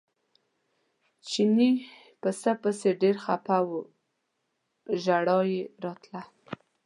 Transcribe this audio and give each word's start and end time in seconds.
چیني 1.29 1.71
پسه 2.21 2.51
پسې 2.61 2.89
ډېر 3.01 3.15
خپه 3.25 3.57
و 3.67 3.71
ژړا 5.03 5.39
یې 5.53 5.61
راتله. 5.83 6.21